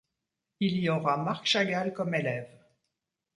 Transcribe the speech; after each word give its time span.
Il 0.59 0.77
y 0.79 0.89
aura 0.89 1.15
Marc 1.17 1.45
Chagall 1.45 1.93
comme 1.93 2.15
élève. 2.15 2.49